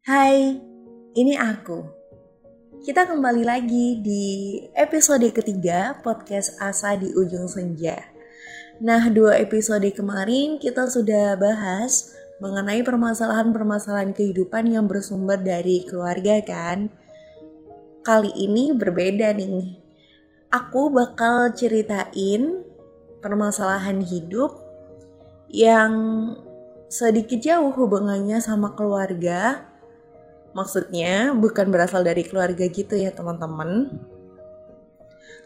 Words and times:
Hai, 0.00 0.56
ini 1.12 1.36
aku. 1.36 1.84
Kita 2.80 3.04
kembali 3.04 3.44
lagi 3.44 4.00
di 4.00 4.56
episode 4.72 5.28
ketiga 5.28 6.00
podcast 6.00 6.56
Asa 6.56 6.96
di 6.96 7.12
Ujung 7.12 7.44
Senja. 7.44 8.00
Nah, 8.80 9.12
dua 9.12 9.36
episode 9.36 9.84
kemarin 9.92 10.56
kita 10.56 10.88
sudah 10.88 11.36
bahas 11.36 12.16
mengenai 12.40 12.80
permasalahan-permasalahan 12.80 14.16
kehidupan 14.16 14.72
yang 14.72 14.88
bersumber 14.88 15.36
dari 15.36 15.84
keluarga 15.84 16.40
kan. 16.48 16.88
Kali 18.00 18.32
ini 18.40 18.72
berbeda 18.72 19.36
nih. 19.36 19.76
Aku 20.48 20.88
bakal 20.88 21.52
ceritain 21.52 22.64
permasalahan 23.20 24.00
hidup 24.00 24.56
yang 25.52 25.92
sedikit 26.88 27.44
jauh 27.44 27.68
hubungannya 27.68 28.40
sama 28.40 28.72
keluarga. 28.72 29.69
Maksudnya 30.50 31.36
bukan 31.36 31.70
berasal 31.70 32.02
dari 32.02 32.26
keluarga 32.26 32.66
gitu 32.66 32.98
ya 32.98 33.14
teman-teman. 33.14 33.90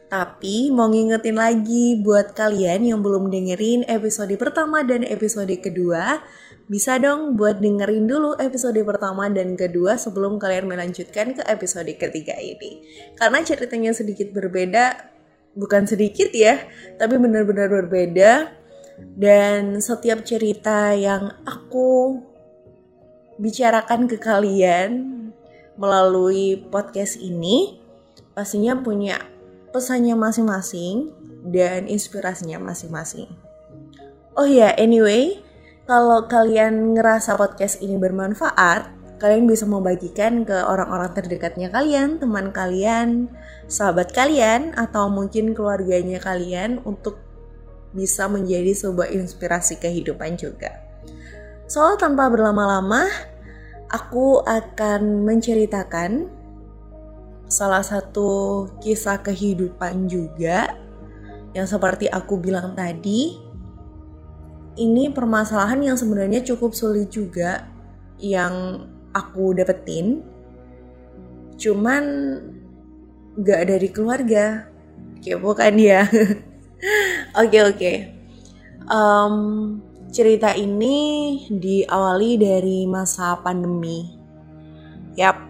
Tapi 0.08 0.70
mau 0.70 0.86
ngingetin 0.86 1.34
lagi 1.34 1.98
buat 1.98 2.36
kalian 2.36 2.86
yang 2.86 3.00
belum 3.02 3.32
dengerin 3.32 3.88
episode 3.90 4.30
pertama 4.38 4.84
dan 4.86 5.02
episode 5.02 5.50
kedua, 5.58 6.22
bisa 6.70 7.00
dong 7.02 7.34
buat 7.34 7.58
dengerin 7.58 8.06
dulu 8.06 8.38
episode 8.38 8.78
pertama 8.86 9.26
dan 9.32 9.58
kedua 9.58 9.98
sebelum 9.98 10.38
kalian 10.38 10.70
melanjutkan 10.70 11.34
ke 11.34 11.42
episode 11.48 11.90
ketiga 11.98 12.36
ini. 12.38 12.84
Karena 13.18 13.42
ceritanya 13.42 13.90
sedikit 13.90 14.30
berbeda, 14.30 15.08
bukan 15.58 15.88
sedikit 15.88 16.30
ya, 16.30 16.62
tapi 16.94 17.18
benar-benar 17.18 17.66
berbeda 17.66 18.54
dan 19.18 19.82
setiap 19.82 20.22
cerita 20.22 20.94
yang 20.94 21.32
aku 21.42 22.22
bicarakan 23.40 24.06
ke 24.06 24.16
kalian 24.20 25.14
melalui 25.74 26.58
podcast 26.70 27.18
ini 27.18 27.82
pastinya 28.34 28.78
punya 28.78 29.18
pesannya 29.74 30.14
masing-masing 30.14 31.10
dan 31.50 31.90
inspirasinya 31.90 32.62
masing-masing. 32.62 33.26
Oh 34.34 34.46
ya, 34.46 34.70
yeah, 34.70 34.72
anyway, 34.78 35.42
kalau 35.86 36.26
kalian 36.30 36.94
ngerasa 36.94 37.34
podcast 37.34 37.82
ini 37.82 37.98
bermanfaat, 37.98 38.90
kalian 39.18 39.46
bisa 39.46 39.66
membagikan 39.66 40.46
ke 40.46 40.54
orang-orang 40.54 41.10
terdekatnya 41.14 41.70
kalian, 41.70 42.18
teman 42.18 42.50
kalian, 42.50 43.30
sahabat 43.66 44.10
kalian, 44.10 44.74
atau 44.78 45.10
mungkin 45.10 45.54
keluarganya 45.54 46.18
kalian 46.22 46.82
untuk 46.86 47.18
bisa 47.94 48.26
menjadi 48.26 48.74
sebuah 48.74 49.10
inspirasi 49.14 49.78
kehidupan 49.78 50.34
juga. 50.34 50.83
So, 51.64 51.96
tanpa 51.96 52.28
berlama-lama, 52.28 53.08
aku 53.88 54.44
akan 54.44 55.24
menceritakan 55.24 56.28
salah 57.48 57.80
satu 57.80 58.66
kisah 58.84 59.20
kehidupan 59.24 60.10
juga 60.10 60.76
yang 61.54 61.64
seperti 61.64 62.10
aku 62.10 62.36
bilang 62.36 62.74
tadi, 62.74 63.38
ini 64.74 65.08
permasalahan 65.14 65.80
yang 65.80 65.96
sebenarnya 65.96 66.42
cukup 66.42 66.74
sulit 66.74 67.08
juga 67.08 67.70
yang 68.18 68.84
aku 69.14 69.54
dapetin. 69.54 70.20
Cuman 71.54 72.04
gak 73.38 73.70
dari 73.70 73.88
keluarga. 73.88 74.66
Kepo 75.22 75.56
kan 75.56 75.78
ya? 75.78 76.04
Oke 77.40 77.58
oke. 77.64 77.72
Okay, 77.80 77.96
Um, 78.84 79.80
cerita 80.14 80.54
ini 80.54 81.42
diawali 81.50 82.38
dari 82.38 82.86
masa 82.86 83.34
pandemi. 83.42 84.14
Yap, 85.18 85.42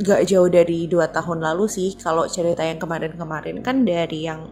gak 0.00 0.24
jauh 0.24 0.48
dari 0.48 0.88
dua 0.88 1.12
tahun 1.12 1.44
lalu 1.44 1.68
sih. 1.68 1.92
Kalau 2.00 2.24
cerita 2.24 2.64
yang 2.64 2.80
kemarin-kemarin 2.80 3.60
kan 3.60 3.84
dari 3.84 4.24
yang 4.24 4.48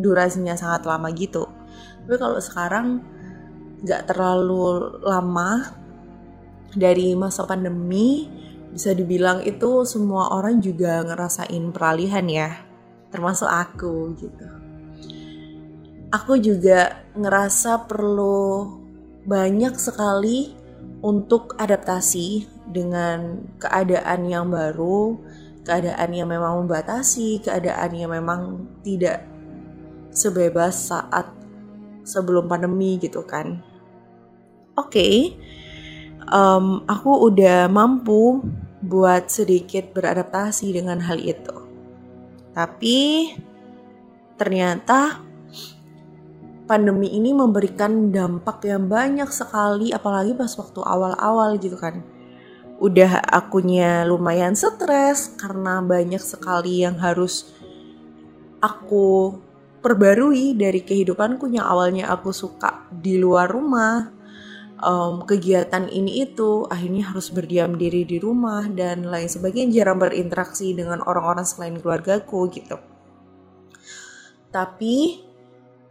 durasinya 0.00 0.56
sangat 0.56 0.88
lama 0.88 1.12
gitu. 1.12 1.44
Tapi 2.08 2.16
kalau 2.16 2.40
sekarang 2.40 3.04
gak 3.84 4.08
terlalu 4.08 4.96
lama 5.04 5.76
dari 6.72 7.12
masa 7.12 7.44
pandemi 7.44 8.24
bisa 8.72 8.96
dibilang 8.96 9.44
itu 9.44 9.84
semua 9.84 10.32
orang 10.32 10.64
juga 10.64 11.04
ngerasain 11.04 11.76
peralihan 11.76 12.24
ya 12.24 12.56
termasuk 13.12 13.44
aku 13.44 14.16
gitu 14.16 14.61
aku 16.12 16.36
juga 16.36 17.02
ngerasa 17.16 17.88
perlu 17.88 18.68
banyak 19.24 19.72
sekali 19.80 20.52
untuk 21.00 21.56
adaptasi 21.56 22.46
dengan 22.68 23.48
keadaan 23.56 24.28
yang 24.28 24.52
baru, 24.52 25.16
keadaan 25.64 26.12
yang 26.12 26.28
memang 26.28 26.62
membatasi, 26.62 27.40
keadaan 27.40 27.90
yang 27.96 28.12
memang 28.12 28.68
tidak 28.84 29.24
sebebas 30.12 30.92
saat 30.92 31.26
sebelum 32.04 32.46
pandemi 32.46 33.00
gitu 33.00 33.24
kan. 33.24 33.64
Oke, 34.76 34.88
okay, 34.92 35.16
um, 36.28 36.84
aku 36.84 37.32
udah 37.32 37.72
mampu 37.72 38.44
buat 38.84 39.30
sedikit 39.32 39.94
beradaptasi 39.96 40.76
dengan 40.76 41.00
hal 41.00 41.18
itu. 41.22 41.56
Tapi 42.52 43.30
ternyata 44.36 45.31
pandemi 46.66 47.10
ini 47.10 47.34
memberikan 47.34 48.14
dampak 48.14 48.64
yang 48.66 48.86
banyak 48.86 49.28
sekali 49.28 49.90
apalagi 49.90 50.32
pas 50.32 50.52
waktu 50.54 50.80
awal-awal 50.80 51.58
gitu 51.58 51.74
kan. 51.76 52.02
Udah 52.82 53.22
akunya 53.22 54.02
lumayan 54.02 54.58
stres 54.58 55.38
karena 55.38 55.78
banyak 55.82 56.18
sekali 56.18 56.82
yang 56.82 56.98
harus 56.98 57.54
aku 58.58 59.38
perbarui 59.82 60.54
dari 60.54 60.86
kehidupanku 60.86 61.50
yang 61.50 61.66
awalnya 61.66 62.10
aku 62.10 62.30
suka 62.30 62.86
di 62.90 63.18
luar 63.18 63.50
rumah. 63.50 64.22
Um, 64.82 65.22
kegiatan 65.22 65.86
ini 65.86 66.26
itu 66.26 66.66
akhirnya 66.66 67.14
harus 67.14 67.30
berdiam 67.30 67.78
diri 67.78 68.02
di 68.02 68.18
rumah 68.18 68.66
dan 68.66 69.06
lain 69.06 69.30
sebagainya. 69.30 69.82
Jarang 69.82 70.02
berinteraksi 70.02 70.74
dengan 70.74 71.06
orang-orang 71.06 71.46
selain 71.46 71.78
keluargaku 71.78 72.50
gitu. 72.50 72.82
Tapi 74.50 75.22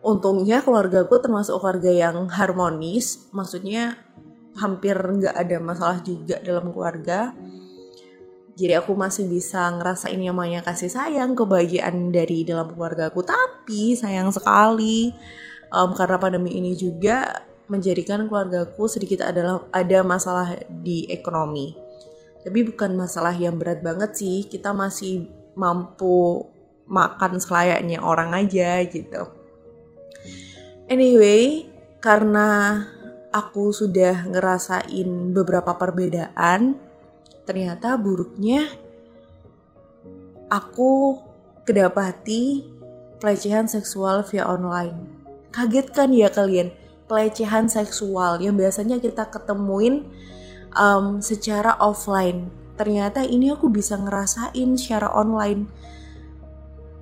untungnya 0.02 0.66
keluarga 0.66 1.06
gue 1.06 1.20
termasuk 1.22 1.62
keluarga 1.62 1.92
yang 1.94 2.28
harmonis. 2.30 3.30
Maksudnya 3.34 3.98
hampir 4.58 4.98
nggak 4.98 5.36
ada 5.38 5.58
masalah 5.62 5.98
juga 6.02 6.42
dalam 6.42 6.74
keluarga. 6.74 7.32
Jadi 8.52 8.74
aku 8.78 8.94
masih 8.94 9.32
bisa 9.32 9.72
ngerasain 9.74 10.20
yang 10.20 10.36
namanya 10.36 10.62
kasih 10.62 10.92
sayang 10.92 11.34
kebahagiaan 11.34 12.12
dari 12.12 12.44
dalam 12.44 12.70
keluarga 12.76 13.10
aku. 13.10 13.24
Tapi 13.24 13.96
sayang 13.96 14.30
sekali 14.34 15.16
um, 15.72 15.96
karena 15.96 16.20
pandemi 16.20 16.60
ini 16.60 16.76
juga 16.76 17.48
menjadikan 17.72 18.28
keluargaku 18.28 18.92
sedikit 18.92 19.24
adalah 19.24 19.64
ada 19.72 20.04
masalah 20.04 20.60
di 20.68 21.08
ekonomi. 21.08 21.74
Tapi 22.42 22.60
bukan 22.68 22.98
masalah 22.98 23.32
yang 23.38 23.56
berat 23.56 23.80
banget 23.80 24.18
sih. 24.18 24.44
Kita 24.50 24.76
masih 24.76 25.32
mampu 25.56 26.44
makan 26.92 27.40
selayaknya 27.40 28.04
orang 28.04 28.36
aja 28.36 28.84
gitu 28.84 29.41
Anyway, 30.92 31.72
karena 32.04 32.84
aku 33.32 33.72
sudah 33.72 34.28
ngerasain 34.28 35.32
beberapa 35.32 35.72
perbedaan, 35.80 36.76
ternyata 37.48 37.96
buruknya 37.96 38.68
aku 40.52 41.16
kedapati 41.64 42.68
pelecehan 43.24 43.72
seksual 43.72 44.28
via 44.28 44.44
online. 44.52 45.08
Kaget 45.56 45.96
kan 45.96 46.12
ya 46.12 46.28
kalian? 46.28 46.76
Pelecehan 47.08 47.72
seksual 47.72 48.44
yang 48.44 48.60
biasanya 48.60 49.00
kita 49.00 49.32
ketemuin 49.32 50.04
um, 50.76 51.24
secara 51.24 51.80
offline. 51.80 52.52
Ternyata 52.76 53.24
ini 53.24 53.48
aku 53.48 53.72
bisa 53.72 53.96
ngerasain 53.96 54.76
secara 54.76 55.08
online 55.16 55.72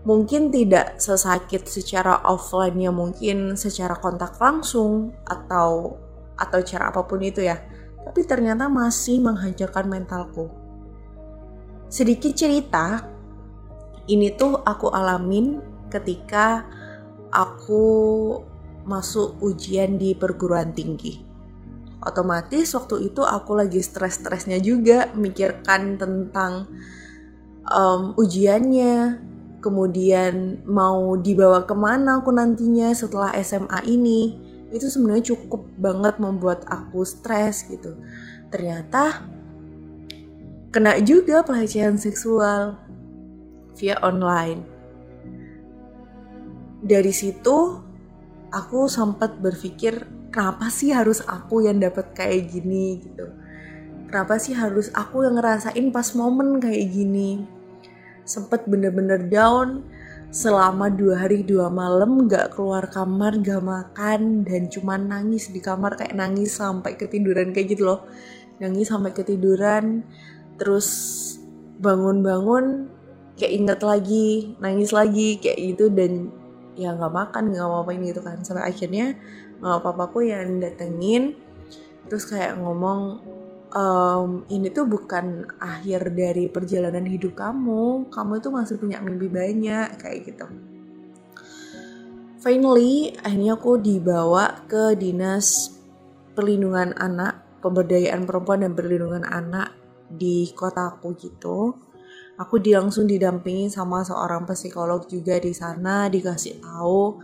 mungkin 0.07 0.47
tidak 0.47 0.95
sesakit 1.01 1.67
secara 1.67 2.23
offline 2.23 2.79
ya 2.79 2.91
mungkin 2.91 3.59
secara 3.59 3.99
kontak 3.99 4.39
langsung 4.39 5.11
atau 5.27 5.99
atau 6.39 6.59
cara 6.63 6.91
apa 6.91 7.03
pun 7.03 7.19
itu 7.19 7.43
ya. 7.43 7.59
Tapi 7.99 8.23
ternyata 8.23 8.71
masih 8.71 9.19
menghancurkan 9.19 9.85
mentalku. 9.91 10.47
Sedikit 11.91 12.31
cerita 12.31 13.03
ini 14.07 14.31
tuh 14.33 14.57
aku 14.63 14.89
alamin 14.89 15.59
ketika 15.91 16.63
aku 17.29 17.85
masuk 18.87 19.37
ujian 19.43 19.99
di 19.99 20.15
perguruan 20.15 20.73
tinggi. 20.73 21.21
Otomatis 21.99 22.71
waktu 22.73 23.11
itu 23.11 23.21
aku 23.27 23.59
lagi 23.59 23.83
stres-stresnya 23.83 24.63
juga 24.63 25.11
mikirkan 25.13 25.99
tentang 25.99 26.71
um, 27.67 28.15
ujiannya 28.15 29.28
kemudian 29.59 30.63
mau 30.63 31.15
dibawa 31.19 31.63
ke 31.67 31.75
mana 31.75 32.19
aku 32.23 32.31
nantinya 32.31 32.91
setelah 32.95 33.35
SMA 33.39 33.79
ini 33.87 34.39
itu 34.69 34.85
sebenarnya 34.87 35.35
cukup 35.35 35.65
banget 35.79 36.17
membuat 36.17 36.63
aku 36.67 37.03
stres 37.03 37.67
gitu 37.67 37.95
ternyata 38.49 39.23
kena 40.69 41.01
juga 41.01 41.41
pelecehan 41.41 41.97
seksual 41.97 42.77
via 43.79 43.97
online. 44.05 44.61
Dari 46.79 47.11
situ 47.15 47.79
aku 48.51 48.85
sempat 48.91 49.39
berpikir 49.39 50.03
kenapa 50.29 50.67
sih 50.67 50.91
harus 50.91 51.23
aku 51.25 51.65
yang 51.65 51.81
dapat 51.81 52.11
kayak 52.13 52.51
gini 52.51 53.01
gitu. 53.01 53.31
Kenapa 54.09 54.41
sih 54.41 54.57
harus 54.57 54.91
aku 54.91 55.25
yang 55.25 55.37
ngerasain 55.37 55.89
pas 55.89 56.13
momen 56.13 56.61
kayak 56.61 56.91
gini. 56.91 57.45
Sempet 58.29 58.69
bener-bener 58.69 59.25
down. 59.25 59.81
Selama 60.29 60.93
dua 60.93 61.25
hari 61.25 61.41
dua 61.41 61.73
malam 61.73 62.29
gak 62.29 62.53
keluar 62.53 62.85
kamar 62.85 63.41
gak 63.41 63.65
makan 63.65 64.45
dan 64.45 64.69
cuma 64.69 64.93
nangis 64.93 65.49
di 65.49 65.57
kamar 65.57 65.97
kayak 65.97 66.13
nangis 66.13 66.53
sampai 66.61 66.93
ketiduran 66.93 67.49
kayak 67.49 67.73
gitu 67.73 67.89
loh. 67.89 68.05
Nangis 68.61 68.93
sampai 68.93 69.09
ketiduran 69.09 70.05
terus 70.61 70.85
bangun-bangun 71.81 72.93
kayak 73.41 73.53
inget 73.57 73.79
lagi 73.81 74.53
nangis 74.61 74.93
lagi 74.93 75.41
kayak 75.41 75.57
gitu 75.73 75.89
dan 75.89 76.29
ya 76.77 76.93
nggak 76.93 77.09
makan 77.09 77.49
nggak 77.49 77.65
mau 77.65 77.81
apain 77.81 78.05
gitu 78.05 78.21
kan. 78.21 78.37
Sampai 78.45 78.69
akhirnya 78.69 79.17
mama 79.57 79.81
papaku 79.81 80.29
yang 80.29 80.61
datengin 80.61 81.33
terus 82.05 82.29
kayak 82.29 82.53
ngomong 82.61 83.17
um, 83.73 84.45
ini 84.49 84.69
tuh 84.73 84.85
bukan 84.89 85.45
akhir 85.61 86.13
dari 86.13 86.49
perjalanan 86.49 87.05
hidup 87.05 87.37
kamu. 87.37 88.09
Kamu 88.09 88.31
itu 88.41 88.49
masih 88.49 88.75
punya 88.77 89.01
mimpi 89.01 89.29
banyak 89.29 89.97
kayak 89.97 90.19
gitu. 90.25 90.47
Finally 92.39 93.19
akhirnya 93.19 93.59
aku 93.59 93.75
dibawa 93.77 94.63
ke 94.63 94.95
dinas 94.95 95.75
perlindungan 96.31 96.95
anak 96.95 97.59
pemberdayaan 97.59 98.23
perempuan 98.23 98.63
dan 98.63 98.71
perlindungan 98.71 99.27
anak 99.27 99.75
di 100.07 100.49
kotaku 100.55 101.19
gitu. 101.19 101.75
Aku 102.39 102.55
langsung 102.63 103.03
didampingi 103.03 103.67
sama 103.67 103.99
seorang 104.07 104.47
psikolog 104.47 105.03
juga 105.11 105.35
di 105.43 105.51
sana 105.51 106.07
dikasih 106.07 106.63
tahu. 106.63 107.19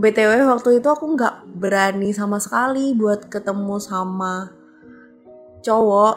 Btw 0.00 0.48
waktu 0.48 0.80
itu 0.80 0.88
aku 0.88 1.04
nggak 1.12 1.60
berani 1.60 2.16
sama 2.16 2.40
sekali 2.40 2.96
buat 2.96 3.28
ketemu 3.28 3.76
sama 3.76 4.57
cowok 5.68 6.14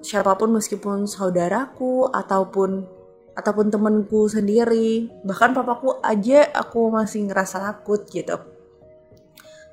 siapa 0.00 0.32
pun 0.40 0.56
meskipun 0.56 1.04
saudaraku 1.04 2.08
ataupun 2.08 2.88
ataupun 3.36 3.68
temenku 3.68 4.24
sendiri 4.30 5.12
bahkan 5.26 5.52
papaku 5.52 6.00
aja 6.00 6.48
aku 6.56 6.88
masih 6.88 7.28
ngerasa 7.28 7.60
takut 7.60 8.08
gitu. 8.08 8.40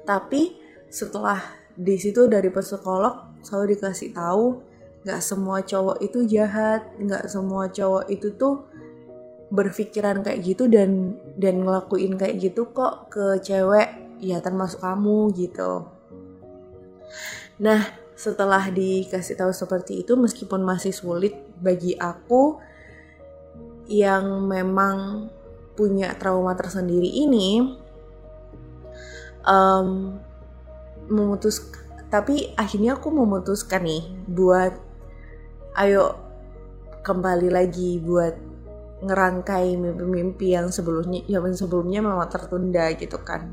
Tapi 0.03 0.59
setelah 0.91 1.39
di 1.77 1.95
situ 1.95 2.27
dari 2.27 2.51
psikolog 2.51 3.39
selalu 3.39 3.79
dikasih 3.79 4.11
tahu 4.11 4.59
nggak 5.01 5.21
semua 5.23 5.63
cowok 5.63 5.97
itu 6.03 6.19
jahat 6.27 6.85
nggak 6.99 7.25
semua 7.31 7.71
cowok 7.71 8.05
itu 8.11 8.33
tuh 8.35 8.67
berpikiran 9.51 10.23
kayak 10.23 10.41
gitu 10.45 10.69
dan 10.71 11.17
dan 11.35 11.65
ngelakuin 11.65 12.15
kayak 12.15 12.39
gitu 12.39 12.69
kok 12.71 13.11
ke 13.11 13.39
cewek 13.43 13.89
ya 14.21 14.39
termasuk 14.39 14.79
kamu 14.79 15.33
gitu. 15.33 15.85
Nah 17.61 17.81
setelah 18.21 18.69
dikasih 18.69 19.33
tahu 19.33 19.49
seperti 19.49 20.05
itu 20.05 20.13
meskipun 20.13 20.61
masih 20.61 20.93
sulit 20.93 21.33
bagi 21.57 21.97
aku 21.97 22.61
yang 23.89 24.45
memang 24.45 25.25
punya 25.73 26.13
trauma 26.13 26.53
tersendiri 26.53 27.09
ini 27.09 27.65
um, 29.41 30.21
memutus 31.09 31.65
tapi 32.13 32.53
akhirnya 32.53 33.01
aku 33.01 33.09
memutuskan 33.09 33.89
nih 33.89 34.05
buat 34.29 34.77
ayo 35.81 36.13
kembali 37.01 37.49
lagi 37.49 37.97
buat 37.97 38.37
ngerangkai 39.01 39.81
mimpi-mimpi 39.81 40.53
yang 40.53 40.69
sebelumnya 40.69 41.25
yang 41.25 41.41
sebelumnya 41.57 42.05
memang 42.05 42.29
tertunda 42.29 42.85
gitu 42.93 43.17
kan. 43.25 43.49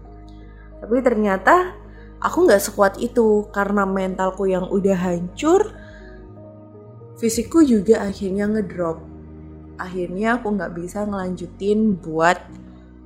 Tapi 0.85 1.01
ternyata 1.01 1.73
aku 2.23 2.49
nggak 2.49 2.63
sekuat 2.63 2.99
itu 2.99 3.47
karena 3.55 3.85
mentalku 3.85 4.47
yang 4.47 4.67
udah 4.69 4.97
hancur 4.97 5.75
fisikku 7.19 7.63
juga 7.67 8.07
akhirnya 8.07 8.47
ngedrop 8.47 9.03
akhirnya 9.79 10.39
aku 10.39 10.55
nggak 10.55 10.75
bisa 10.75 11.07
ngelanjutin 11.07 11.99
buat 11.99 12.39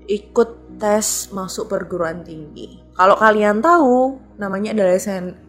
ikut 0.09 0.81
tes 0.81 1.29
masuk 1.31 1.69
perguruan 1.69 2.25
tinggi 2.25 2.81
kalau 2.97 3.17
kalian 3.17 3.61
tahu 3.61 4.21
namanya 4.37 4.73
adalah 4.77 4.97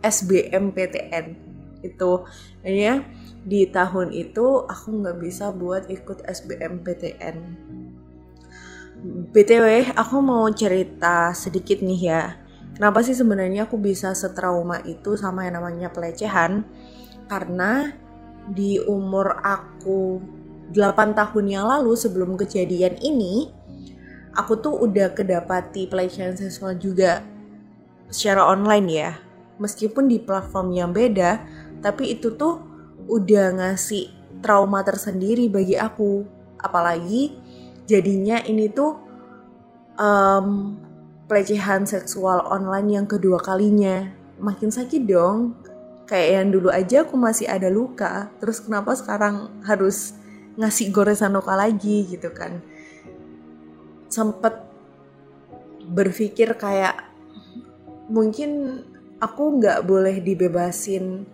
SBMPTN 0.04 1.25
itu 1.83 2.12
ya 2.63 3.04
di 3.44 3.68
tahun 3.68 4.15
itu 4.15 4.63
aku 4.63 5.04
nggak 5.04 5.19
bisa 5.19 5.51
buat 5.51 5.92
ikut 5.92 6.24
SBMPTN. 6.24 7.38
BTW, 9.36 9.92
aku 10.00 10.15
mau 10.24 10.48
cerita 10.56 11.36
sedikit 11.36 11.83
nih 11.83 12.01
ya. 12.07 12.24
Kenapa 12.74 13.06
sih 13.06 13.14
sebenarnya 13.14 13.70
aku 13.70 13.78
bisa 13.78 14.18
setrauma 14.18 14.81
itu 14.81 15.14
sama 15.14 15.46
yang 15.46 15.62
namanya 15.62 15.94
pelecehan? 15.94 16.66
Karena 17.30 17.94
di 18.50 18.81
umur 18.81 19.40
aku 19.46 20.20
8 20.74 21.14
tahun 21.14 21.46
yang 21.46 21.66
lalu 21.70 21.94
sebelum 21.94 22.34
kejadian 22.34 22.98
ini, 23.00 23.54
aku 24.34 24.58
tuh 24.58 24.74
udah 24.74 25.14
kedapati 25.14 25.86
pelecehan 25.86 26.34
seksual 26.34 26.74
juga 26.81 27.22
secara 28.10 28.50
online 28.50 28.88
ya. 28.90 29.12
Meskipun 29.62 30.10
di 30.10 30.18
platform 30.18 30.74
yang 30.74 30.90
beda, 30.90 31.46
tapi 31.86 32.18
itu 32.18 32.34
tuh 32.34 32.58
udah 33.06 33.54
ngasih 33.54 34.10
trauma 34.42 34.81
tersendiri 34.81 35.48
bagi 35.48 35.80
aku 35.80 36.24
apalagi 36.60 37.36
jadinya 37.84 38.40
ini 38.44 38.72
tuh 38.72 38.96
um, 40.00 40.80
pelecehan 41.34 41.90
seksual 41.90 42.46
online 42.46 43.02
yang 43.02 43.08
kedua 43.10 43.42
kalinya. 43.42 44.06
Makin 44.38 44.70
sakit 44.70 45.02
dong. 45.10 45.58
Kayak 46.06 46.30
yang 46.30 46.48
dulu 46.54 46.70
aja 46.70 47.02
aku 47.02 47.18
masih 47.18 47.50
ada 47.50 47.74
luka. 47.74 48.30
Terus 48.38 48.62
kenapa 48.62 48.94
sekarang 48.94 49.50
harus 49.66 50.14
ngasih 50.62 50.94
goresan 50.94 51.34
luka 51.34 51.58
lagi 51.58 52.06
gitu 52.06 52.30
kan? 52.30 52.62
Sempet 54.14 54.62
berpikir 55.90 56.54
kayak 56.54 57.02
mungkin 58.14 58.86
aku 59.18 59.58
nggak 59.58 59.90
boleh 59.90 60.22
dibebasin 60.22 61.26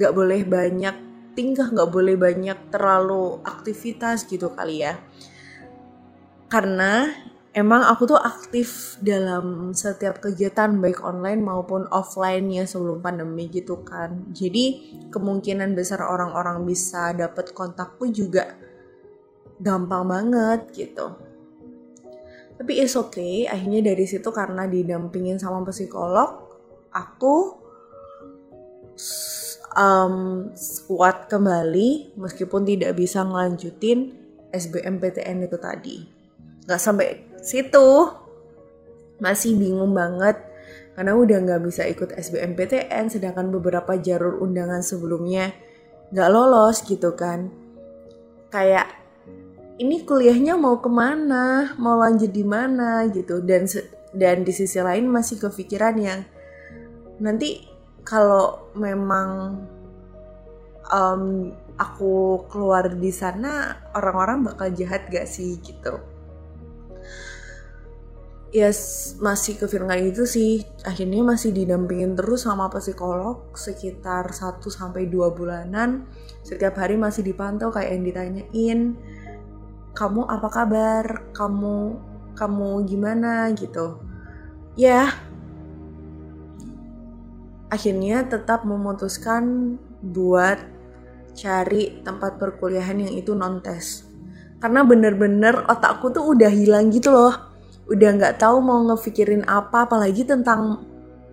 nggak 0.00 0.16
boleh 0.16 0.48
banyak 0.48 0.96
tingkah 1.36 1.68
nggak 1.68 1.92
boleh 1.92 2.16
banyak 2.16 2.72
terlalu 2.72 3.36
aktivitas 3.44 4.24
gitu 4.24 4.48
kali 4.56 4.80
ya. 4.80 4.96
Karena 6.48 7.12
emang 7.50 7.82
aku 7.82 8.14
tuh 8.14 8.20
aktif 8.20 8.94
dalam 9.02 9.74
setiap 9.74 10.22
kegiatan 10.22 10.70
baik 10.78 11.02
online 11.02 11.42
maupun 11.42 11.86
offline 11.90 12.46
ya 12.50 12.64
sebelum 12.66 13.02
pandemi 13.02 13.50
gitu 13.50 13.82
kan 13.82 14.30
jadi 14.30 14.78
kemungkinan 15.10 15.74
besar 15.74 16.02
orang-orang 16.06 16.62
bisa 16.62 17.10
dapet 17.10 17.50
kontakku 17.50 18.06
juga 18.10 18.54
gampang 19.58 20.06
banget 20.06 20.60
gitu 20.72 21.16
tapi 22.60 22.72
is 22.78 22.94
okay 22.94 23.50
akhirnya 23.50 23.92
dari 23.92 24.06
situ 24.06 24.30
karena 24.30 24.70
didampingin 24.70 25.42
sama 25.42 25.66
psikolog 25.66 26.46
aku 26.94 27.60
um, 29.76 30.48
kuat 30.86 31.30
kembali 31.30 32.14
meskipun 32.18 32.66
tidak 32.66 32.98
bisa 32.98 33.22
ngelanjutin 33.22 34.14
SBMPTN 34.50 35.46
itu 35.46 35.58
tadi. 35.62 35.96
Gak 36.66 36.80
sampai 36.82 37.29
situ, 37.42 38.10
masih 39.20 39.56
bingung 39.56 39.92
banget. 39.92 40.40
Karena 40.96 41.16
udah 41.16 41.38
nggak 41.40 41.62
bisa 41.64 41.86
ikut 41.88 42.12
SBMPTN 42.12 43.08
sedangkan 43.08 43.48
beberapa 43.48 43.96
jalur 43.96 44.42
undangan 44.42 44.84
sebelumnya 44.84 45.54
nggak 46.10 46.30
lolos 46.32 46.82
gitu 46.84 47.14
kan. 47.14 47.48
Kayak 48.50 48.90
ini 49.80 50.04
kuliahnya 50.04 50.58
mau 50.58 50.76
ke 50.82 50.90
mana, 50.90 51.72
mau 51.80 51.96
lanjut 51.96 52.28
di 52.28 52.44
mana? 52.44 53.06
gitu. 53.08 53.40
Dan 53.40 53.64
dan 54.10 54.42
di 54.42 54.52
sisi 54.52 54.82
lain 54.82 55.06
masih 55.06 55.38
kepikiran 55.38 55.96
yang 55.96 56.20
nanti 57.22 57.64
kalau 58.02 58.72
memang 58.74 59.60
um, 60.90 61.54
aku 61.78 62.44
keluar 62.50 62.90
di 62.90 63.12
sana 63.14 63.78
orang-orang 63.94 64.50
bakal 64.50 64.68
jahat 64.74 65.06
gak 65.08 65.30
sih? 65.30 65.56
gitu 65.62 66.09
yes 68.50 69.14
masih 69.22 69.58
kepikiran 69.58 69.98
itu 70.02 70.26
sih. 70.26 70.52
Akhirnya 70.82 71.22
masih 71.22 71.54
didampingin 71.54 72.18
terus 72.18 72.46
sama 72.46 72.70
psikolog 72.70 73.50
sekitar 73.54 74.30
1 74.30 74.62
sampai 74.70 75.06
2 75.06 75.30
bulanan. 75.34 76.06
Setiap 76.42 76.78
hari 76.78 76.98
masih 76.98 77.22
dipantau 77.26 77.70
kayak 77.70 77.90
yang 77.94 78.04
ditanyain 78.06 78.80
kamu 79.94 80.22
apa 80.26 80.48
kabar? 80.50 81.04
Kamu 81.34 81.76
kamu 82.34 82.70
gimana? 82.86 83.50
gitu. 83.54 84.02
Ya. 84.78 85.14
Akhirnya 87.70 88.26
tetap 88.26 88.66
memutuskan 88.66 89.78
buat 90.02 90.58
cari 91.38 92.02
tempat 92.02 92.42
perkuliahan 92.42 92.98
yang 92.98 93.14
itu 93.14 93.32
non 93.32 93.62
tes 93.62 94.10
karena 94.60 94.84
bener-bener 94.84 95.64
otakku 95.70 96.12
tuh 96.12 96.36
udah 96.36 96.52
hilang 96.52 96.92
gitu 96.92 97.14
loh 97.14 97.49
udah 97.90 98.10
nggak 98.16 98.38
tahu 98.38 98.62
mau 98.62 98.80
ngefikirin 98.86 99.42
apa 99.50 99.84
apalagi 99.84 100.22
tentang 100.22 100.86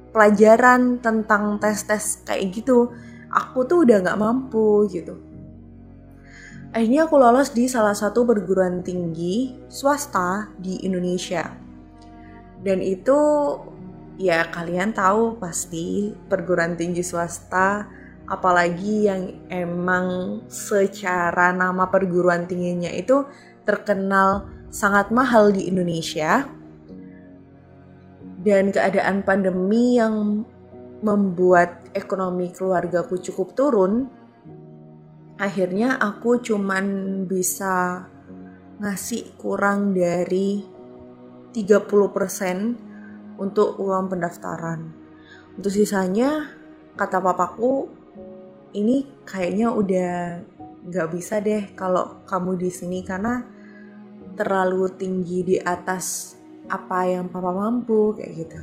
pelajaran 0.09 0.97
tentang 0.97 1.61
tes-tes 1.61 2.25
kayak 2.25 2.49
gitu. 2.49 2.89
Aku 3.29 3.69
tuh 3.69 3.85
udah 3.85 4.01
nggak 4.01 4.17
mampu 4.17 4.89
gitu. 4.89 5.21
Akhirnya 6.73 7.05
aku 7.05 7.15
lolos 7.21 7.53
di 7.53 7.69
salah 7.69 7.93
satu 7.93 8.25
perguruan 8.25 8.81
tinggi 8.81 9.53
swasta 9.69 10.49
di 10.57 10.81
Indonesia. 10.83 11.45
Dan 12.57 12.81
itu 12.81 13.19
ya 14.17 14.49
kalian 14.49 14.97
tahu 14.97 15.37
pasti 15.37 16.09
perguruan 16.25 16.73
tinggi 16.73 17.05
swasta 17.05 17.85
apalagi 18.27 19.07
yang 19.07 19.21
emang 19.47 20.41
secara 20.49 21.53
nama 21.53 21.87
perguruan 21.87 22.49
tingginya 22.49 22.91
itu 22.91 23.23
terkenal 23.63 24.56
sangat 24.69 25.11
mahal 25.13 25.51
di 25.51 25.67
Indonesia. 25.69 26.45
Dan 28.37 28.71
keadaan 28.71 29.27
pandemi 29.27 29.99
yang 29.99 30.45
membuat 31.03 31.93
ekonomi 31.93 32.49
keluargaku 32.49 33.21
cukup 33.21 33.53
turun 33.53 34.09
akhirnya 35.37 36.01
aku 36.01 36.41
cuman 36.41 36.85
bisa 37.29 38.05
ngasih 38.81 39.37
kurang 39.37 39.93
dari 39.93 40.65
30% 41.53 43.37
untuk 43.37 43.77
uang 43.77 44.05
pendaftaran. 44.09 44.79
Untuk 45.57 45.73
sisanya 45.73 46.53
kata 46.97 47.21
papaku 47.21 47.89
ini 48.73 49.05
kayaknya 49.25 49.73
udah 49.73 50.13
nggak 50.89 51.09
bisa 51.13 51.41
deh 51.41 51.73
kalau 51.73 52.21
kamu 52.25 52.57
di 52.57 52.69
sini 52.69 53.01
karena 53.01 53.41
terlalu 54.37 54.93
tinggi 54.93 55.41
di 55.41 55.57
atas 55.57 56.37
apa 56.69 57.09
yang 57.09 57.27
papa 57.27 57.49
mampu 57.49 58.13
kayak 58.13 58.33
gitu. 58.37 58.59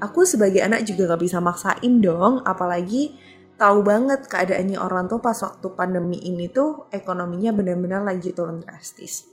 Aku 0.00 0.24
sebagai 0.24 0.64
anak 0.64 0.88
juga 0.88 1.12
gak 1.12 1.20
bisa 1.20 1.38
maksain 1.44 2.00
dong, 2.00 2.40
apalagi 2.48 3.12
tahu 3.60 3.84
banget 3.84 4.24
keadaannya 4.24 4.80
orang 4.80 5.04
tua 5.12 5.20
pas 5.20 5.36
waktu 5.44 5.68
pandemi 5.76 6.16
ini 6.24 6.48
tuh 6.48 6.88
ekonominya 6.88 7.52
benar-benar 7.52 8.00
lagi 8.00 8.32
turun 8.32 8.64
drastis. 8.64 9.28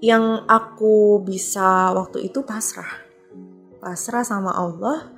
Yang 0.00 0.48
aku 0.48 1.20
bisa 1.20 1.92
waktu 1.92 2.32
itu 2.32 2.40
pasrah. 2.40 3.04
Pasrah 3.84 4.24
sama 4.24 4.56
Allah, 4.56 5.12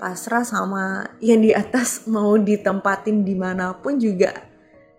pasrah 0.00 0.40
sama 0.40 1.04
yang 1.20 1.44
di 1.44 1.52
atas 1.52 2.08
mau 2.08 2.32
ditempatin 2.40 3.20
di 3.20 3.36
mana 3.36 3.76
pun 3.76 4.00
juga 4.00 4.49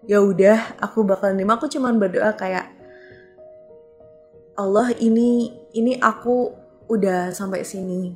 ya 0.06 0.22
udah 0.22 0.78
aku 0.82 1.06
bakal 1.06 1.34
nerima. 1.34 1.58
Aku 1.58 1.70
cuman 1.70 1.98
berdoa 2.02 2.34
kayak 2.34 2.70
Allah 4.58 4.94
ini 4.98 5.54
ini 5.74 5.98
aku 5.98 6.54
udah 6.92 7.32
sampai 7.34 7.64
sini. 7.64 8.14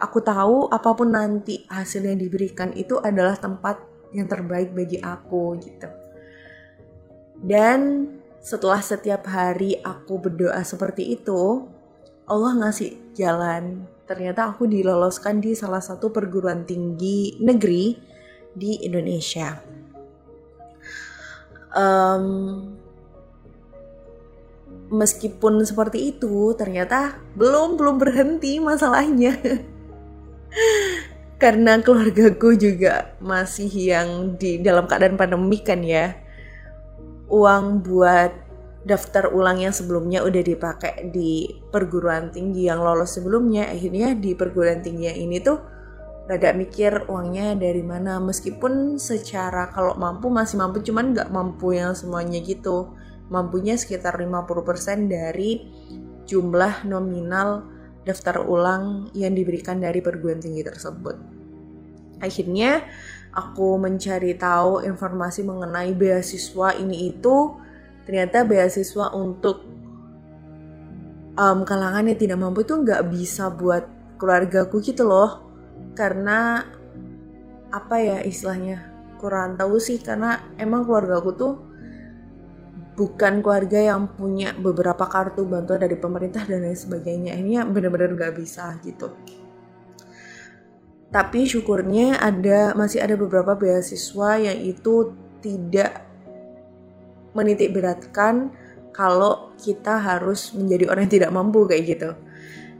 Aku 0.00 0.24
tahu 0.24 0.68
apa 0.72 0.96
pun 0.96 1.12
nanti 1.12 1.64
hasil 1.68 2.08
yang 2.08 2.16
diberikan 2.16 2.72
itu 2.72 2.96
adalah 2.98 3.36
tempat 3.36 3.80
yang 4.16 4.26
terbaik 4.26 4.72
bagi 4.72 4.96
aku 4.98 5.60
gitu. 5.60 5.88
Dan 7.40 8.08
setelah 8.40 8.80
setiap 8.80 9.28
hari 9.28 9.76
aku 9.84 10.16
berdoa 10.16 10.64
seperti 10.64 11.16
itu 11.16 11.68
Allah 12.24 12.52
ngasih 12.64 13.12
jalan. 13.12 13.84
Ternyata 14.08 14.50
aku 14.50 14.66
diloloskan 14.66 15.38
di 15.38 15.54
salah 15.54 15.82
satu 15.82 16.10
perguruan 16.10 16.66
tinggi 16.66 17.38
negeri 17.38 17.94
di 18.50 18.82
Indonesia. 18.82 19.79
Um, 21.70 22.24
meskipun 24.90 25.62
seperti 25.62 26.16
itu, 26.16 26.50
ternyata 26.58 27.22
belum 27.38 27.78
belum 27.78 28.02
berhenti 28.02 28.58
masalahnya. 28.58 29.38
Karena 31.42 31.80
keluargaku 31.80 32.58
juga 32.58 33.16
masih 33.22 33.70
yang 33.70 34.36
di 34.36 34.60
dalam 34.60 34.84
keadaan 34.84 35.16
pandemi 35.16 35.62
kan 35.62 35.80
ya. 35.80 36.18
Uang 37.30 37.86
buat 37.86 38.50
daftar 38.84 39.28
ulang 39.32 39.60
yang 39.60 39.74
sebelumnya 39.76 40.24
udah 40.24 40.40
dipakai 40.40 41.12
di 41.12 41.52
perguruan 41.68 42.32
tinggi 42.32 42.68
yang 42.68 42.80
lolos 42.80 43.12
sebelumnya 43.12 43.68
akhirnya 43.68 44.16
di 44.16 44.32
perguruan 44.32 44.80
tinggi 44.80 45.12
yang 45.12 45.18
ini 45.28 45.36
tuh 45.44 45.60
rada 46.30 46.54
mikir 46.54 47.10
uangnya 47.10 47.58
dari 47.58 47.82
mana. 47.82 48.22
Meskipun 48.22 49.02
secara 49.02 49.74
kalau 49.74 49.98
mampu 49.98 50.30
masih 50.30 50.62
mampu 50.62 50.78
cuman 50.86 51.10
nggak 51.10 51.28
mampu 51.34 51.74
yang 51.74 51.90
semuanya 51.98 52.38
gitu. 52.38 52.94
Mampunya 53.34 53.74
sekitar 53.74 54.14
50% 54.14 55.10
dari 55.10 55.66
jumlah 56.30 56.86
nominal 56.86 57.66
daftar 58.06 58.46
ulang 58.46 59.10
yang 59.10 59.34
diberikan 59.34 59.82
dari 59.82 59.98
perguruan 59.98 60.38
tinggi 60.38 60.62
tersebut. 60.62 61.18
Akhirnya 62.22 62.86
aku 63.34 63.82
mencari 63.82 64.38
tahu 64.38 64.86
informasi 64.86 65.42
mengenai 65.42 65.90
beasiswa 65.98 66.78
ini 66.78 67.10
itu. 67.10 67.58
Ternyata 68.06 68.46
beasiswa 68.46 69.14
untuk 69.14 69.66
um, 71.34 71.62
kalangan 71.66 72.06
yang 72.06 72.18
tidak 72.18 72.38
mampu 72.38 72.62
itu 72.62 72.74
nggak 72.78 73.02
bisa 73.10 73.50
buat 73.50 73.86
keluargaku 74.18 74.82
gitu 74.82 75.06
loh 75.06 75.49
karena 75.94 76.64
apa 77.70 77.96
ya 78.02 78.18
istilahnya 78.24 78.90
kurang 79.20 79.60
tahu 79.60 79.76
sih. 79.76 80.00
Karena 80.00 80.40
emang 80.56 80.88
keluargaku 80.88 81.30
tuh 81.36 81.54
bukan 82.96 83.40
keluarga 83.40 83.80
yang 83.94 84.12
punya 84.12 84.52
beberapa 84.56 85.08
kartu 85.08 85.44
bantuan 85.48 85.80
dari 85.80 85.96
pemerintah 85.96 86.44
dan 86.48 86.64
lain 86.64 86.76
sebagainya. 86.76 87.36
Ini 87.36 87.64
benar-benar 87.68 88.16
nggak 88.16 88.34
bisa 88.36 88.76
gitu. 88.80 89.12
Tapi 91.10 91.42
syukurnya 91.42 92.22
ada 92.22 92.72
masih 92.78 93.02
ada 93.02 93.18
beberapa 93.18 93.58
beasiswa 93.58 94.38
yang 94.38 94.58
itu 94.62 95.10
tidak 95.42 96.06
menitik 97.34 97.74
beratkan 97.74 98.54
kalau 98.94 99.54
kita 99.58 99.98
harus 99.98 100.54
menjadi 100.54 100.90
orang 100.90 101.06
yang 101.06 101.14
tidak 101.18 101.30
mampu 101.34 101.66
kayak 101.66 101.84
gitu. 101.98 102.10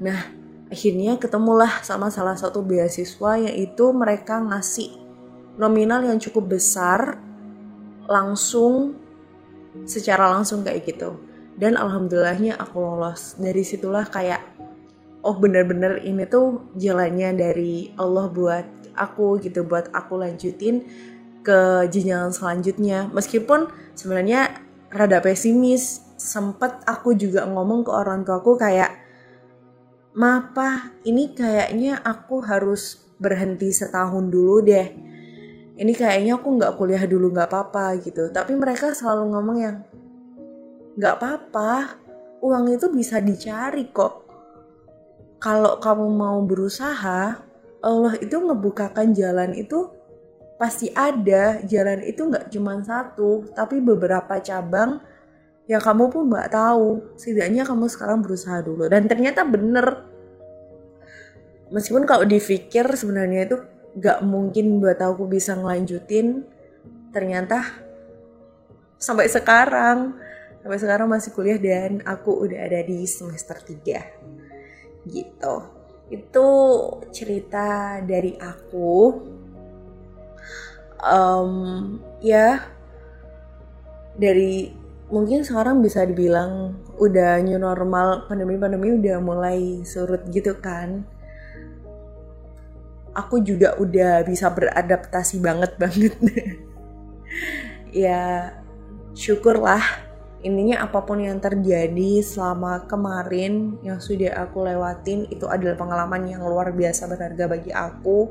Nah, 0.03 0.40
akhirnya 0.71 1.19
ketemulah 1.19 1.83
sama 1.83 2.09
salah 2.09 2.39
satu 2.39 2.63
beasiswa 2.63 3.37
yaitu 3.43 3.91
mereka 3.91 4.39
ngasih 4.39 4.95
nominal 5.59 6.07
yang 6.07 6.17
cukup 6.23 6.57
besar 6.57 7.19
langsung 8.07 8.95
secara 9.85 10.31
langsung 10.31 10.63
kayak 10.63 10.87
gitu. 10.87 11.19
Dan 11.61 11.77
alhamdulillahnya 11.77 12.57
aku 12.57 12.81
lolos. 12.81 13.37
Dari 13.37 13.61
situlah 13.61 14.09
kayak 14.09 14.41
oh 15.21 15.37
bener-bener 15.37 16.01
ini 16.01 16.25
tuh 16.25 16.73
jalannya 16.79 17.37
dari 17.37 17.93
Allah 18.01 18.31
buat 18.33 18.67
aku 18.97 19.41
gitu 19.45 19.69
buat 19.69 19.93
aku 19.93 20.17
lanjutin 20.17 20.85
ke 21.41 21.89
jenjang 21.89 22.33
selanjutnya 22.33 23.09
meskipun 23.13 23.69
sebenarnya 23.97 24.61
rada 24.93 25.21
pesimis 25.25 26.05
sempet 26.21 26.85
aku 26.85 27.17
juga 27.17 27.49
ngomong 27.49 27.85
ke 27.89 27.93
orang 27.93 28.25
tuaku 28.29 28.61
kayak 28.61 29.00
Mapa 30.11 30.91
ini 31.07 31.31
kayaknya 31.31 32.03
aku 32.03 32.43
harus 32.43 32.99
berhenti 33.23 33.71
setahun 33.71 34.27
dulu 34.27 34.59
deh. 34.59 34.89
Ini 35.79 35.93
kayaknya 35.95 36.35
aku 36.35 36.59
nggak 36.59 36.75
kuliah 36.75 37.07
dulu 37.07 37.31
nggak 37.31 37.47
apa-apa 37.47 37.95
gitu. 38.03 38.27
Tapi 38.35 38.59
mereka 38.59 38.91
selalu 38.91 39.31
ngomong 39.31 39.59
yang 39.63 39.77
nggak 40.99 41.15
apa-apa. 41.15 42.03
Uang 42.43 42.75
itu 42.75 42.91
bisa 42.91 43.23
dicari 43.23 43.87
kok. 43.95 44.27
Kalau 45.39 45.79
kamu 45.79 46.07
mau 46.11 46.43
berusaha 46.43 47.39
Allah 47.81 48.15
itu 48.19 48.35
ngebukakan 48.35 49.15
jalan 49.15 49.55
itu 49.55 49.95
pasti 50.59 50.91
ada. 50.91 51.63
Jalan 51.63 52.03
itu 52.03 52.27
nggak 52.27 52.51
cuma 52.51 52.83
satu 52.83 53.47
tapi 53.55 53.79
beberapa 53.79 54.43
cabang 54.43 54.99
yang 55.71 55.79
kamu 55.79 56.11
pun 56.11 56.27
nggak 56.27 56.51
tahu. 56.51 57.15
Setidaknya 57.15 57.63
kamu 57.63 57.87
sekarang 57.87 58.27
berusaha 58.27 58.59
dulu. 58.59 58.91
Dan 58.91 59.07
ternyata 59.07 59.47
bener. 59.47 60.03
Meskipun 61.71 62.03
kalau 62.11 62.27
dipikir 62.27 62.91
sebenarnya 62.91 63.47
itu 63.47 63.57
nggak 63.95 64.27
mungkin 64.27 64.83
buat 64.83 64.99
aku 64.99 65.31
bisa 65.31 65.55
ngelanjutin 65.55 66.47
ternyata 67.11 67.63
sampai 69.03 69.27
sekarang 69.27 70.15
sampai 70.63 70.79
sekarang 70.79 71.11
masih 71.11 71.35
kuliah 71.35 71.59
dan 71.59 71.99
aku 72.07 72.47
udah 72.47 72.71
ada 72.71 72.83
di 72.83 73.07
semester 73.07 73.55
3 73.63 75.07
gitu. 75.11 75.55
Itu 76.11 76.47
cerita 77.15 77.99
dari 78.03 78.35
aku. 78.35 78.95
Um, 81.01 81.97
ya 82.21 82.61
dari 84.21 84.80
mungkin 85.11 85.43
sekarang 85.43 85.83
bisa 85.83 86.07
dibilang 86.07 86.79
udah 86.97 87.43
new 87.43 87.59
normal 87.59 88.31
pandemi-pandemi 88.31 88.95
udah 88.95 89.19
mulai 89.19 89.83
surut 89.83 90.23
gitu 90.31 90.55
kan. 90.63 91.03
Aku 93.11 93.43
juga 93.43 93.75
udah 93.77 94.23
bisa 94.23 94.47
beradaptasi 94.55 95.43
banget 95.43 95.75
banget. 95.83 96.15
Ya 97.91 98.55
syukurlah. 99.19 99.83
Intinya 100.41 100.89
apa 100.89 101.05
pun 101.05 101.21
yang 101.21 101.37
terjadi 101.37 102.25
selama 102.25 102.89
kemarin 102.89 103.77
yang 103.85 104.01
sudah 104.01 104.41
aku 104.41 104.65
lewatin 104.65 105.29
itu 105.29 105.45
adalah 105.45 105.77
pengalaman 105.77 106.33
yang 106.33 106.41
luar 106.41 106.73
biasa 106.73 107.11
berharga 107.11 107.45
bagi 107.45 107.69
aku. 107.75 108.31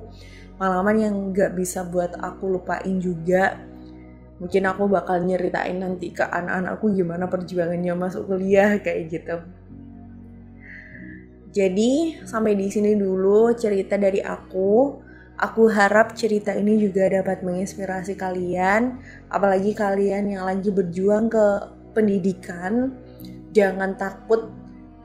Pengalaman 0.57 0.95
yang 0.97 1.15
gak 1.29 1.53
bisa 1.53 1.85
buat 1.85 2.17
aku 2.17 2.57
lupain 2.57 2.97
juga 2.97 3.68
mungkin 4.39 4.63
aku 4.65 4.87
bakal 4.87 5.19
nyeritain 5.21 5.83
nanti 5.83 6.15
ke 6.15 6.23
anak-anak 6.23 6.79
aku 6.79 6.95
gimana 6.95 7.27
perjuangannya 7.27 7.93
masuk 7.93 8.31
kuliah 8.31 8.79
kayak 8.79 9.11
gitu 9.11 9.37
jadi 11.49 12.21
sampai 12.29 12.53
di 12.53 12.69
sini 12.69 12.93
dulu 12.93 13.49
cerita 13.57 13.97
dari 13.97 14.21
aku. 14.21 15.01
Aku 15.39 15.71
harap 15.71 16.19
cerita 16.19 16.51
ini 16.51 16.75
juga 16.83 17.07
dapat 17.07 17.47
menginspirasi 17.47 18.19
kalian, 18.19 18.99
apalagi 19.31 19.71
kalian 19.71 20.35
yang 20.35 20.43
lagi 20.43 20.67
berjuang 20.67 21.31
ke 21.31 21.45
pendidikan. 21.95 22.91
Jangan 23.55 23.95
takut 23.95 24.51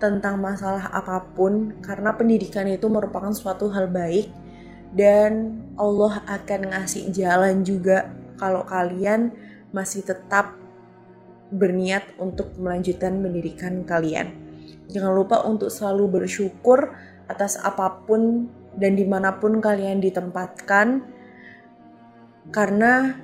tentang 0.03 0.43
masalah 0.43 0.91
apa 0.91 1.23
pun, 1.39 1.79
karena 1.79 2.11
pendidikan 2.19 2.67
itu 2.67 2.91
merupakan 2.91 3.31
suatu 3.31 3.71
hal 3.71 3.87
baik, 3.87 4.27
dan 4.91 5.63
Allah 5.79 6.19
akan 6.27 6.61
ngasih 6.75 7.15
jalan 7.15 7.63
juga 7.63 8.11
kalau 8.39 8.67
kalian 8.67 9.35
masih 9.75 10.07
tetap 10.07 10.55
berniat 11.55 12.07
untuk 12.19 12.55
melanjutkan 12.59 13.23
pendidikan 13.23 13.87
kalian. 13.87 14.35
Jangan 14.91 15.13
lupa 15.15 15.43
untuk 15.47 15.71
selalu 15.71 16.23
bersyukur 16.23 16.93
atas 17.31 17.57
apa 17.61 18.05
pun 18.05 18.51
dan 18.77 18.99
di 18.99 19.07
mana 19.07 19.39
pun 19.39 19.63
kalian 19.63 20.03
ditempatkan. 20.03 21.03
Karena 22.51 23.17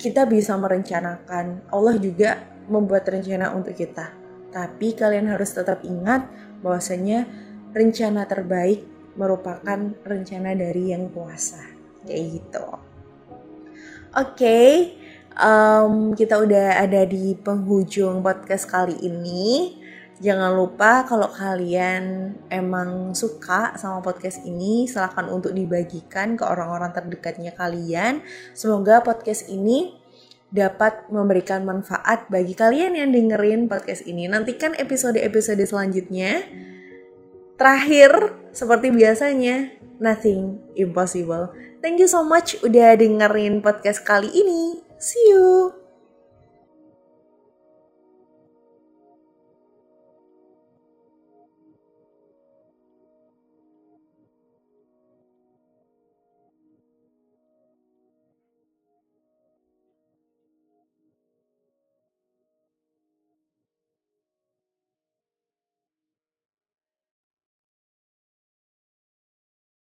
kita 0.00 0.26
bisa 0.26 0.56
merencanakan. 0.56 1.68
Allah 1.70 1.94
juga 2.00 2.40
membuat 2.66 3.06
rencana 3.06 3.52
untuk 3.52 3.76
kita. 3.76 4.10
Tapi 4.52 4.96
kalian 4.96 5.30
harus 5.32 5.52
tetap 5.52 5.84
ingat 5.84 6.26
bahwasanya 6.60 7.28
rencana 7.72 8.26
terbaik 8.28 8.84
merupakan 9.16 9.92
rencana 10.04 10.56
dari 10.56 10.92
yang 10.92 11.12
kuasa. 11.12 11.60
Kayak 12.08 12.24
gitu. 12.40 12.91
Oke, 14.12 14.44
okay, 14.44 14.70
um, 15.40 16.12
kita 16.12 16.36
udah 16.36 16.84
ada 16.84 17.08
di 17.08 17.32
penghujung 17.32 18.20
podcast 18.20 18.68
kali 18.68 18.92
ini. 19.00 19.80
Jangan 20.20 20.52
lupa 20.52 21.08
kalau 21.08 21.32
kalian 21.32 22.36
emang 22.52 23.16
suka 23.16 23.72
sama 23.80 24.04
podcast 24.04 24.44
ini, 24.44 24.84
silahkan 24.84 25.32
untuk 25.32 25.56
dibagikan 25.56 26.36
ke 26.36 26.44
orang-orang 26.44 26.92
terdekatnya 26.92 27.56
kalian. 27.56 28.20
Semoga 28.52 29.00
podcast 29.00 29.48
ini 29.48 29.96
dapat 30.52 31.08
memberikan 31.08 31.64
manfaat 31.64 32.28
bagi 32.28 32.52
kalian 32.52 32.92
yang 32.92 33.16
dengerin 33.16 33.64
podcast 33.64 34.04
ini. 34.04 34.28
Nantikan 34.28 34.76
episode-episode 34.76 35.64
selanjutnya. 35.64 36.44
Terakhir, 37.62 38.42
seperti 38.50 38.90
biasanya, 38.90 39.70
nothing 40.02 40.58
impossible. 40.74 41.54
Thank 41.78 42.02
you 42.02 42.10
so 42.10 42.26
much 42.26 42.58
udah 42.58 42.98
dengerin 42.98 43.62
podcast 43.62 44.02
kali 44.02 44.34
ini. 44.34 44.82
See 44.98 45.30
you! 45.30 45.81